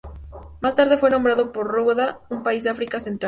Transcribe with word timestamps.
Más 0.61 0.73
tarde 0.73 0.97
fue 0.97 1.11
nombrado 1.11 1.51
por 1.51 1.67
Ruanda, 1.67 2.21
un 2.31 2.41
país 2.41 2.63
de 2.63 2.71
África 2.71 2.99
Central. 2.99 3.19